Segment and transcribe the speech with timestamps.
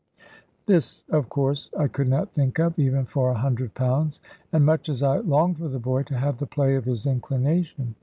[0.65, 4.19] This, of course, I could not think of, even for a hundred pounds;
[4.51, 7.93] and much as I longed for the boy to have the play of his inclination.